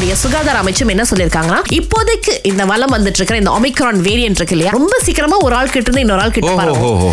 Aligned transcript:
நம்மளுடைய 0.00 0.20
சுகாதார 0.22 0.58
அமைச்சும் 0.60 0.90
என்ன 0.92 1.04
சொல்லிருக்காங்கன்னா 1.08 1.58
இப்போதைக்கு 1.78 2.34
இந்த 2.50 2.62
வலம் 2.70 2.92
வந்துட்டு 2.94 3.18
இருக்கிற 3.20 3.38
இந்த 3.40 3.50
ஒமிக்ரான் 3.56 3.98
வேரியன்ட் 4.06 4.38
இருக்கு 4.40 4.54
இல்லையா? 4.56 4.70
ரொம்ப 4.76 4.94
சீக்கிரமா 5.06 5.36
ஒரு 5.46 5.54
ஆள் 5.58 5.72
கிட்ட 5.72 5.86
இருந்து 5.86 6.02
இன்னொரு 6.04 6.22
ஆள் 6.24 6.32
கிட்ட. 6.36 6.52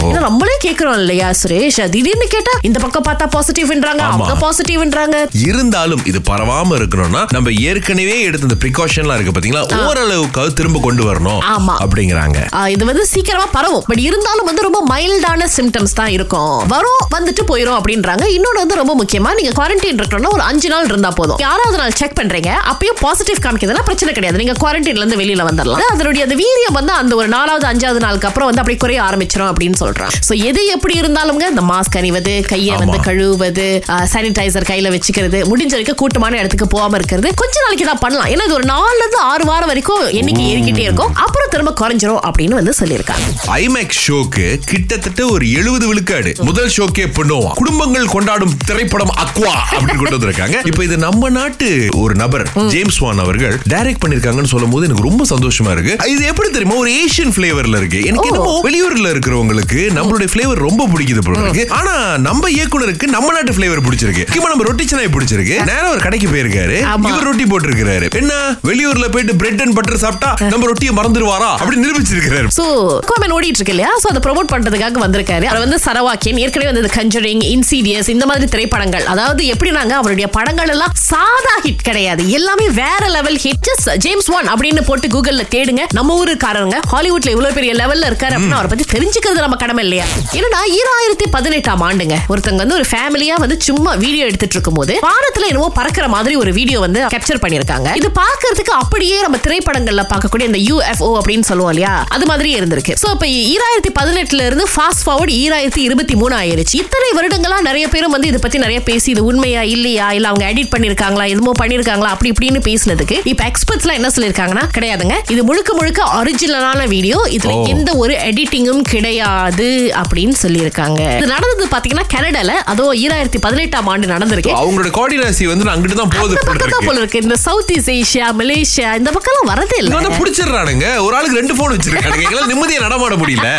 ஏன்னா 0.10 0.22
நம்மளே 0.26 0.54
கேக்குறோம் 0.66 0.96
இல்லையா 1.02 1.30
சுரேஷ்? 1.40 1.80
திடீர்னு 1.96 2.28
கேட்டா 2.36 2.54
இந்த 2.70 2.78
பக்கம் 2.84 3.06
பார்த்தா 3.08 3.26
பாசிட்டிவ்ன்றாங்க. 3.34 4.04
அவங்க 4.12 4.36
பாசிட்டிவ்ன்றாங்க 4.44 5.18
இருந்தாலும் 5.48 6.04
இது 6.12 6.22
பரவாம 6.30 6.78
இருக்கணும்னா 6.80 7.24
நம்ம 7.38 7.54
ஏற்கனவே 7.72 8.16
எடுத்த 8.28 8.48
இந்த 8.50 8.58
ப்ரிகாஷன்லாம் 8.64 9.20
இருக்கு 9.20 9.34
பாத்தீங்களா? 9.38 9.64
ஓரளவுக்காவது 9.88 10.56
திரும்ப 10.62 10.84
கொண்டு 10.88 11.06
வரணும் 11.10 11.42
ஆமா. 11.56 11.76
அப்படிங்கிறாங்க. 11.86 12.38
இது 12.76 12.88
வந்து 12.92 13.06
சீக்கிரமா 13.14 13.50
பரவும். 13.58 13.86
பட் 13.90 14.04
இருந்தாலும் 14.08 14.50
வந்து 14.52 14.66
ரொம்ப 14.68 14.82
மைல்டான 14.94 15.50
சிம்டம்ஸ் 15.58 15.98
தான் 16.02 16.14
இருக்கும். 16.18 16.56
வரும் 16.76 17.04
வந்துட்டு 17.18 17.46
போயிரும் 17.52 17.78
அப்படின்றாங்க. 17.82 18.24
இன்னொன்னு 18.38 18.64
வந்து 18.64 18.80
ரொம்ப 18.84 18.96
முக்கியமா 19.04 19.34
நீங்க 19.42 19.54
குவாரண்டைன் 19.60 20.02
இருக்கணும்னா 20.02 20.34
ஒரு 20.40 20.46
அஞ்சு 20.50 20.72
நாள் 20.76 20.90
இருந்தா 20.94 21.14
போதும். 21.22 21.42
யாராவது 21.48 21.80
நாள் 21.84 22.00
செக் 22.02 22.18
பண்றீங்க 22.22 22.52
அப்பயும் 22.78 23.00
பாசிட்டிவ் 23.04 23.40
காமிக்கிறதுனா 23.44 23.84
பிரச்சனை 23.88 24.12
கிடையாது. 24.16 24.40
நீங்க 24.42 24.54
குவாரண்டைன்ல 24.62 25.02
இருந்து 25.02 25.18
வெளியில 25.22 25.44
வந்துடலாம் 25.48 25.86
அதனுடைய 25.94 26.24
அந்த 26.26 26.36
வீரியம் 26.42 26.76
வந்து 26.78 26.92
அந்த 27.02 27.14
ஒரு 27.20 27.30
நாலாவது 27.34 27.66
அஞ்சாவது 27.70 28.00
நாளுக்கு 28.04 28.28
அப்புறம் 28.30 28.48
வந்து 28.50 28.62
அப்படியே 28.62 28.80
குறைய 28.84 29.00
ஆரம்பிச்சிடும் 29.06 29.50
அப்படின்னு 29.52 29.78
சொல்றாங்க. 29.82 30.18
சோ 30.28 30.34
எது 30.50 30.62
எப்படி 30.74 30.94
இருந்தாலுங்க 31.02 31.46
இந்த 31.54 31.64
மாஸ்க் 31.70 31.98
அணிவது 32.02 32.34
கையை 32.52 32.76
வந்து. 32.82 33.00
கழுவுவது 33.08 33.66
சானிடைசர் 34.12 34.68
கையில 34.72 34.92
வச்சுக்கிறது 34.96 35.40
முடிஞ்ச 35.52 35.74
வரைக்கும் 35.76 36.00
கூட்டமான 36.02 36.38
இடத்துக்கு 36.42 36.68
போகாம 36.76 36.98
இருக்கிறது 37.00 37.32
கொஞ்ச 37.42 37.56
நாளைக்கு 37.66 37.88
தான் 37.90 38.02
பண்ணலாம். 38.04 38.30
ஏன்னா 38.34 38.46
இது 38.50 38.56
ஒரு 38.60 38.68
நாலுல 38.74 39.02
இருந்து 39.04 39.20
ஆறு 39.32 39.46
வாரம் 39.50 39.72
வரைக்கும் 39.72 40.04
எண்ணிக்கை 40.20 40.46
ஏறிக்கிட்டே 40.52 40.86
இருக்கும். 40.88 41.16
அப்புறம் 41.26 41.52
திரும்ப 41.56 41.74
குறைஞ்சிரும் 41.82 42.22
அப்படின்னு 42.30 42.60
வந்து 42.60 42.76
சொல்லியிருக்காங்க. 42.82 43.28
ஐமேக்ஸ் 43.62 44.04
ஷோக்கு 44.06 44.46
கிட்டத்தட்ட 44.72 45.26
ஒரு 45.36 45.48
எழுபது 45.62 45.88
விழுக்காடு 45.92 46.34
முதல் 46.50 46.72
ஷோக்கே 46.78 47.08
பண்ணுவோம். 47.20 47.56
குடும்பங்கள் 47.62 48.14
கொண்டாடும் 48.16 48.56
திரைப்படம் 48.70 49.16
அக்வா 49.26 49.56
அப்படின்னு 49.74 50.00
கொண்டு 50.04 50.18
வந்திருக்காங்க. 50.18 50.60
இப்போ 50.72 50.84
இது 50.90 50.98
நம்ம 51.08 51.34
நாட்டு 51.40 51.72
ஒரு 52.04 52.16
நபர். 52.24 52.46
ஜேம்ஸ் 52.74 53.00
வான் 53.04 53.22
அவர்கள் 53.26 53.56
டைரக்ட் 53.74 54.02
பண்ணிருக்காங்கன்னு 54.04 54.52
சொல்லும் 54.54 54.74
போது 54.76 54.86
எனக்கு 54.88 55.06
ரொம்ப 55.10 55.26
சந்தோஷமா 55.34 55.72
இருக்கு. 55.76 55.94
இது 56.14 56.24
எப்படி 56.32 56.50
தெரியுமா? 56.56 56.78
ஒரு 56.84 56.92
ஏஷியன் 57.02 57.34
பிளேவர்ல 57.38 57.80
இருக்கு. 57.82 58.00
எனக்கு. 58.12 58.30
என்னமோ 58.32 58.54
வெளியூர்ல 58.68 59.08
இருக்கிறவங்களுக்கு 59.14 59.82
நம்மளுடைய 59.98 60.30
பிளேவர் 60.36 60.64
ரொம்ப 60.68 60.88
பிடிக்குது 60.94 61.24
போல 61.28 61.44
இருக்கு. 61.46 61.66
ஆனா 61.80 61.94
நம்ம 62.28 62.50
இயக்குனருக்கு 62.58 63.08
நம்ம 63.16 63.32
நாட்டு 63.38 63.56
பிளேவர் 63.60 63.84
பிடிச்சிருக்கு. 63.88 64.26
முக்கியமா 64.28 64.52
நம்ம 64.54 64.68
ரொட்டி 64.70 64.88
சென்னை 64.92 65.10
பிடிச்சிருக்கு. 65.18 65.58
நேரா 65.72 65.88
ஒரு 65.96 66.04
கடைக்கு 66.08 66.30
போயிருக்காரு. 66.34 66.78
இவர் 67.12 67.28
ரொட்டி 67.30 67.48
போட்டிருக்காரு 67.52 68.08
என்ன? 68.22 68.34
வெளியூர்ல 68.70 69.06
போயிட்டு 69.16 69.36
பிரெட் 69.42 69.62
அண்ட் 69.66 69.76
பட்டர் 69.78 70.02
சாப்பிட்டா 70.06 70.32
நம்ம 70.54 70.66
ரொட்டியை 70.72 70.94
மறந்துடுவாரா? 71.00 71.52
அப்படி 71.62 71.78
நிரூபிச்சிருக்காரு 71.86 72.54
சோ 72.60 72.66
கோமன் 73.10 73.34
ஓடிட்டு 73.38 73.60
இருக்கு 73.62 73.76
இல்லையா? 73.76 73.92
சோ 74.04 74.08
அதை 74.12 74.22
ப்ரோமோட் 74.28 74.52
பண்றதுக்காக 74.54 75.00
வந்திருக்காரு. 75.06 75.46
அவர் 75.52 75.64
வந்து 75.66 75.80
சரவாக்கியன் 75.88 76.40
ஏற்கனவே 76.44 76.70
வந்து 76.72 76.94
கஞ்சரிங் 76.98 77.44
இன்சீடியஸ் 77.54 78.10
இந்த 78.16 78.26
மாதிரி 78.30 78.48
திரைப்படங்கள். 78.54 79.06
அதாவது 79.14 79.44
எப்படினாங்க 79.54 79.94
அவருடைய 80.02 80.28
படங்கள் 80.38 80.72
எல்லாம் 80.76 80.94
சாதா 81.10 81.56
ஹிட் 81.66 81.86
கிடையாது. 81.90 82.24
எல்லாமே 82.38 82.57
வேற 82.80 83.04
லெவல் 83.16 83.38
ஹிட் 83.44 83.70
ஜேம்ஸ் 84.06 84.30
ஒன் 84.38 84.48
அப்படின்னு 84.54 84.82
போட்டு 84.88 85.08
கூகுள்ல 85.08 85.44
தேடுங்க. 85.56 85.84
நம்ம 85.98 86.16
ஊருக்காரங்க 86.22 86.78
ஹாலிவுட்ல 86.94 87.30
இவ்வளவு 87.36 87.54
பெரிய 87.54 87.74
லெவல்ல 87.74 88.10
இருக்காரு 88.12 88.36
அப்படின்னு 88.38 88.58
அவரை 88.58 88.70
பத்தி 88.74 88.86
தெரிஞ்சுக்கிறது 88.94 89.44
நம்ம 89.46 89.56
கடமை 89.56 89.84
இல்லையா? 89.84 90.06
ஏன்னா 90.38 90.62
ஈராயிரத்தி 90.78 91.28
பதினெட்டாம் 91.36 91.84
ஆண்டுங்க. 91.88 92.18
ஒருத்தங்க 92.34 92.56
வந்து 92.56 92.76
ஒரு 92.76 92.86
ஃபேமிலியா 92.92 93.36
வந்து 93.44 93.62
சும்மா 93.62 93.94
வீடியோ 93.94 94.26
எடுத்துட்டு 94.30 94.56
இருக்கும்போது 94.56 94.94
வானத்துல 95.08 95.48
என்னவோ 95.48 95.70
பறக்கிற 95.80 96.08
மாதிரி 96.08 96.36
ஒரு 96.36 96.54
வீடியோ 96.54 96.80
வந்து 96.80 97.02
கேப்சர் 97.16 97.42
பண்ணிருக்காங்க 97.46 97.96
இது 97.96 98.10
பாக்குறதுக்கு 98.22 98.74
அப்படியே 98.84 99.22
நம்ம 99.22 99.38
திரைப்படங்கள்ல 99.38 100.06
பார்க்கக்கூடிய 100.14 100.46
இந்த 100.52 100.62
யூஎஃப்ஓ 100.70 101.12
அப்படின்னு 101.22 101.48
சொல்லுவோம் 101.50 101.72
இல்லையா? 101.74 102.06
அது 102.10 102.26
மாதிரி 102.26 102.50
இருந்திருக்கு. 102.60 102.94
சோ 103.04 103.10
இப்ப 103.12 103.26
ஈராயிரத்தி 103.54 103.92
பதினெட்டுல 104.00 104.46
இருந்து 104.46 104.68
ஃபாஸ்ட் 104.76 105.04
ஃபார்வர்ட் 105.06 105.34
ஈராயிரத்தி 105.44 105.82
இருபத்தி 105.88 106.16
மூணு 106.16 106.36
ஆயிருச்சு. 106.36 106.76
இத்தனை 106.84 107.10
வருடங்களா 107.18 107.62
நிறைய 107.62 107.88
பேரும் 107.88 108.12
வந்து 108.12 108.28
இதை 108.28 108.40
பத்தி 108.44 108.58
நிறைய 108.58 108.84
பேசி 108.84 109.12
இது 109.12 109.26
உண்மையா 109.26 109.62
இல்லையா? 109.62 110.12
இல்ல 110.12 110.28
அவங்க 110.28 110.46
எடிட் 110.54 110.72
பண்ணிருக்காங்களா 110.76 111.26
எதுமோ 111.34 111.52
பண்ணிருக்காங்களா 111.62 112.12
அப்படி 112.16 112.30
இப்படி 112.30 112.47
இப்படின்னு 112.48 112.68
பேசினதுக்கு 112.68 113.16
இப்ப 113.32 113.42
எக்ஸ்பர்ட்ஸ் 113.50 113.86
எல்லாம் 113.86 113.98
என்ன 114.00 114.10
சொல்லிருக்காங்கன்னா 114.16 114.64
கிடையாதுங்க. 114.76 115.16
இது 115.34 115.42
முழுக்க 115.48 115.72
முழுக்க 115.80 116.02
ஒரிஜினலான 116.18 116.82
வீடியோ 116.94 117.18
இதுல. 117.38 117.54
எந்த 117.74 117.90
ஒரு 118.04 118.14
எடிட்டிங்கும் 118.28 118.84
கிடையாது 118.92 119.68
அப்படின்னு 120.02 120.36
சொல்லியிருக்காங்க. 120.44 121.02
இது 121.18 121.28
நடந்தது 121.34 121.68
பாத்தீங்கன்னா 121.74 122.06
கனடால. 122.16 122.54
அதோ 122.74 122.86
ஈராயிரத்தி 123.04 123.42
பதினெட்டாம் 123.46 123.90
ஆண்டு 123.94 124.12
நடந்திருக்கு. 124.14 124.54
அவங்களோட 124.62 124.92
கோஆர்டினேசி 124.98 125.48
வந்து 125.52 125.72
அங்கிட்டு 125.74 126.00
தான் 126.02 126.14
போகுது 126.16 126.38
பக்கம் 126.50 126.74
தான் 126.76 126.88
போல 126.88 126.98
இருக்கு 127.04 127.24
இந்த 127.26 127.38
சவுத் 127.48 127.74
ஈஸ்ட் 127.78 127.94
ஏஷியா 127.98 128.30
மலேசியா 128.42 128.92
இந்த 129.02 129.12
பக்கம் 129.18 129.52
வரதே 129.54 129.66
இங்க 129.68 129.84
இல்ல 129.84 130.00
வந்து 130.00 130.20
புடிச்சிடுறானுங்க. 130.22 130.88
ஒரு 131.08 131.16
ஆளுக்கு 131.20 131.40
ரெண்டு 131.42 131.58
போன் 131.60 131.76
வச்சிருக்கானுங்க. 131.76 132.26
எங்களால 132.28 132.50
நிம்மதியா 132.54 132.86
நடமாட 132.88 133.16
முடியல. 133.24 133.50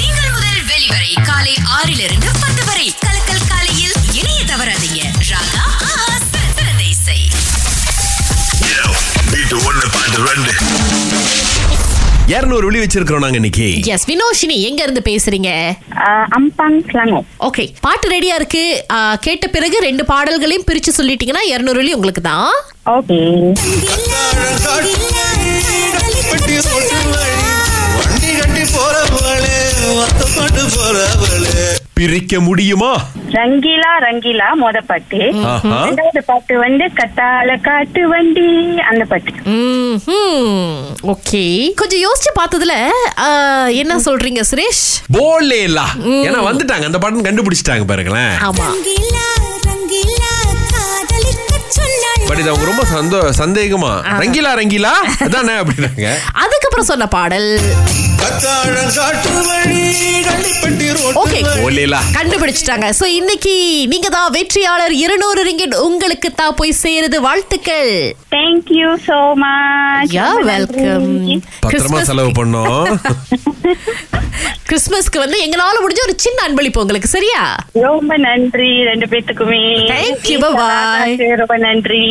திங்கள் 0.00 0.32
முதல் 0.36 0.62
வெளிவரை 0.72 1.12
காலை 1.30 1.54
ஆறிலிருந்து 1.78 2.30
பத்து 2.42 2.64
வரை. 2.70 2.88
கலக்கல் 3.06 3.45
இருநூறு 12.32 12.64
விழி 12.66 12.78
வச்சிருக்கிறோம் 12.82 13.22
நாங்க 13.24 13.38
இன்னைக்கு. 13.40 13.66
எஸ் 13.94 14.06
வினோஷினி 14.10 14.56
எங்க 14.68 14.80
இருந்து 14.82 15.02
பேசுறீங்க? 15.08 15.50
அம்பாங் 16.36 16.78
ஸ்லாங்கோ 16.88 17.20
ஓகே 17.48 17.64
பாட்டு 17.80 18.06
ரெடியா 18.14 18.34
இருக்கு. 18.40 18.62
கேட்ட 19.26 19.46
பிறகு 19.48 19.76
ரெண்டு 19.80 20.04
பாடல்களையும் 20.12 20.66
பிரிச்சு 20.70 20.92
சொல்லிட்டீங்கன்னா 20.98 21.44
இருநூறு 21.52 21.80
வழி 21.82 21.92
உங்களுக்கு 21.92 22.22
தான் 22.22 22.50
ஓகே 22.96 23.20
பிரிக்க 32.16 32.38
முடியுமா? 32.40 32.90
ரங்கீலா 33.34 33.88
ரங்கீலா 34.04 34.46
மொத 34.60 34.78
பாட்டு. 34.90 35.18
ரெண்டாவது 35.86 36.20
பாட்டு 36.28 36.54
வந்து 36.62 36.84
கத்தால 36.98 37.56
காட்டு 37.66 38.02
வண்டி 38.12 38.46
அந்த 38.90 39.02
பாட்டு. 39.10 39.32
ஓகே. 41.12 41.42
கொஞ்சம் 41.80 42.02
யோசிச்சு 42.06 42.30
பார்த்ததுல 42.38 42.76
என்ன 43.82 43.98
சொல்றீங்க 44.06 44.42
சுரேஷ்? 44.50 44.84
போலேலா 45.16 45.86
ஏன்னா 46.28 46.40
வந்துட்டாங்க. 46.48 46.88
அந்த 46.90 47.00
பாட்டன் 47.04 47.28
கண்டுபிடிச்சிட்டாங்க 47.28 47.86
பாருங்களேன். 47.92 48.34
ஆமா. 48.48 48.68
பட் 52.28 52.40
இது 52.42 52.50
அவங்க 52.52 52.66
ரொம்ப 52.70 52.84
சந்தோ 52.94 53.18
சந்தேகமா? 53.42 53.92
ரங்கிலா 54.22 54.52
ரங்கிலா? 54.60 54.94
அதானே 55.26 55.54
அப்படின்னாங்க. 55.60 56.06
அதுக்கப்புறம் 56.44 56.90
சொன்ன 56.92 57.06
பாடல். 57.18 57.50
போலேலா 61.76 61.98
கண்டுபிடிச்சிட்டாங்க. 62.16 62.86
சோ 62.98 63.04
இன்னைக்கு 63.20 63.54
நீங்க 63.92 64.08
தான் 64.08 64.30
வெற்றியாளர் 64.30 64.94
இருநூறு 65.04 65.40
ரிங்கிட் 65.48 65.74
உங்களுக்கு 65.86 66.28
தான் 66.34 66.54
போய் 66.54 66.72
சேருது 66.82 67.18
வாழ்த்துக்கள். 67.26 67.92
Thank you 68.36 68.90
so 69.08 69.18
much 69.42 70.14
yeah 70.18 70.28
welcome 70.52 71.08
பத்திரமா 71.66 72.02
செலவு 72.10 72.32
பண்ணோம். 72.40 72.88
கிறிஸ்மஸ்க்கு 74.70 75.18
வந்து 75.22 75.36
எங்களால 75.44 75.76
முடிஞ்ச 75.82 76.00
ஒரு 76.04 76.14
சின்ன 76.24 76.38
அன்பளிப்பு 76.46 76.78
உங்களுக்கு 76.78 77.08
சரியா? 77.08 77.42
ரொம்ப 77.84 78.16
நன்றி 78.16 78.70
ரெண்டு 78.88 79.06
பேத்துக்குமே. 79.06 79.60
Thank 79.92 80.24
you, 80.30 80.38
bye-bye. 80.44 81.36
ரொம்ப 81.42 81.56
நன்றி. 81.56 82.02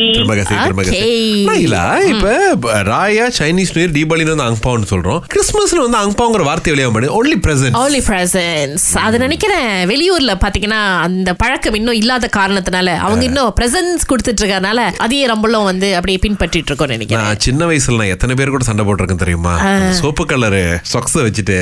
இப்ப 2.11 2.81
ராயா 2.91 3.25
சைனீஸ் 3.39 3.73
நியூ 3.75 3.85
இயர் 3.85 3.95
தீபாவளி 3.97 4.25
வந்து 4.29 4.45
சொல்றோம். 4.93 5.21
கிறிஸ்மஸ்ல 5.33 5.83
வந்து 5.85 5.99
அங்பாங்கிற 6.03 6.43
வார்த்தை 6.43 6.73
பண்ணி 6.95 7.09
ஒன்லி 7.19 7.37
பிரசன்ட் 7.47 7.79
only 7.83 8.01
presents. 8.11 8.85
அது 9.07 9.19
நினைக்கிறேன் 9.25 9.54
வெளியூர்ல 9.89 10.33
பாத்தீங்கன்னா 10.41 10.79
அந்த 11.05 11.29
பழக்கம் 11.35 11.75
இன்னும் 11.75 11.99
இல்லாத 11.99 12.29
காரணத்தினால 12.37 12.89
அவங்க 13.05 13.23
இன்னும் 13.27 13.51
பிரசன்ஸ் 13.57 14.07
கொடுத்துட்டு 14.09 14.41
இருக்கறனால 14.41 14.79
அதையே 15.03 15.25
நம்மளும் 15.31 15.67
வந்து 15.69 15.89
அப்படியே 15.97 16.19
பின்பற்றிட்டு 16.23 16.71
இருக்கோம் 16.71 16.93
நினைக்கிறேன். 16.93 17.25
நான் 17.25 17.43
சின்ன 17.45 17.65
வயசுல 17.69 17.99
நான் 17.99 18.13
எத்தனை 18.15 18.35
பேர் 18.35 18.53
கூட 18.53 18.65
சண்டை 18.67 18.85
போட்டிருக்கேன் 18.85 19.23
தெரியுமா? 19.23 19.53
சோப்பு 19.99 20.25
கலரு 20.27 20.63
சொக்ஸ 20.91 21.15
வச்சுட்டு 21.25 21.57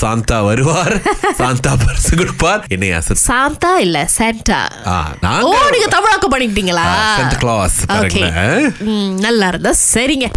சாந்தா 0.00 0.38
வருவார் 0.48 0.94
சாந்தா 1.40 1.72
பரிசு 1.82 2.12
கொடுப்பார் 2.20 2.64
என்னை 2.74 2.90
அசத் 2.98 3.24
சாந்தா 3.24 3.72
இல்ல 3.86 3.98
சாண்டா 4.16 4.60
ஓ 5.42 5.52
நாங்க 5.66 5.88
தமிழாக்கம் 5.96 6.34
பண்ணிக்கிட்டீங்களா 6.34 6.86
கிளாஸ் 7.36 7.78
பாருங்களேன் 7.88 8.66
நல்லா 9.26 9.48
இருந்தா 9.52 9.74
சரிங்க. 9.86 10.28